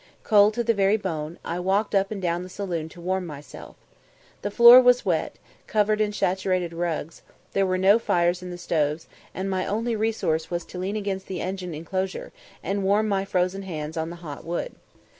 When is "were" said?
7.67-7.77